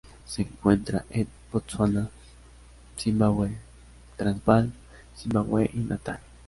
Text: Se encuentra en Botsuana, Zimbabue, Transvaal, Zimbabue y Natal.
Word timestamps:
Se 0.25 0.41
encuentra 0.41 1.05
en 1.11 1.27
Botsuana, 1.53 2.09
Zimbabue, 2.99 3.51
Transvaal, 4.17 4.73
Zimbabue 5.15 5.69
y 5.75 5.77
Natal. 5.77 6.19